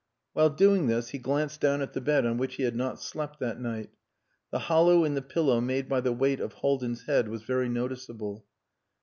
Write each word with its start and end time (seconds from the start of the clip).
While 0.33 0.49
doing 0.49 0.87
this 0.87 1.09
he 1.09 1.19
glanced 1.19 1.61
down 1.61 1.79
at 1.83 1.93
the 1.93 2.01
bed 2.01 2.25
on 2.25 2.37
which 2.37 2.55
he 2.55 2.63
had 2.63 2.75
not 2.75 2.99
slept 2.99 3.37
that 3.39 3.59
night. 3.59 3.91
The 4.49 4.57
hollow 4.57 5.03
in 5.05 5.13
the 5.13 5.21
pillow 5.21 5.61
made 5.61 5.87
by 5.87 6.01
the 6.01 6.11
weight 6.11 6.39
of 6.39 6.53
Haldin's 6.53 7.03
head 7.05 7.27
was 7.27 7.43
very 7.43 7.69
noticeable. 7.69 8.43